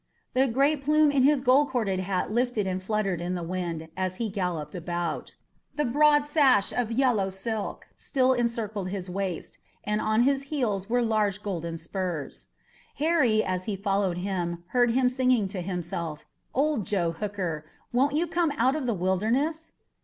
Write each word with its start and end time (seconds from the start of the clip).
The 0.33 0.47
great 0.47 0.83
plume 0.83 1.11
in 1.11 1.21
his 1.21 1.41
gold 1.41 1.69
corded 1.69 1.99
hat 1.99 2.31
lifted 2.31 2.65
and 2.65 2.81
fluttered 2.81 3.21
in 3.21 3.35
the 3.35 3.43
wind 3.43 3.87
as 3.95 4.15
he 4.15 4.29
galloped 4.29 4.73
about. 4.73 5.35
The 5.75 5.85
broad 5.85 6.23
sash 6.23 6.73
of 6.73 6.91
yellow 6.91 7.29
silk 7.29 7.85
still 7.95 8.33
encircled 8.33 8.89
his 8.89 9.11
waist, 9.11 9.59
and 9.83 10.01
on 10.01 10.23
his 10.23 10.45
heels 10.49 10.89
were 10.89 11.03
large 11.03 11.43
golden 11.43 11.77
spurs. 11.77 12.47
Harry, 12.95 13.43
as 13.43 13.65
he 13.65 13.75
followed 13.75 14.17
him, 14.17 14.63
heard 14.69 14.89
him 14.89 15.07
singing 15.07 15.47
to 15.49 15.61
himself, 15.61 16.25
"Old 16.51 16.83
Joe 16.83 17.11
Hooker, 17.11 17.65
won't 17.93 18.15
you 18.15 18.25
come 18.25 18.51
out 18.57 18.75
of 18.75 18.87
the 18.87 18.95
Wilderness?" 18.95 19.73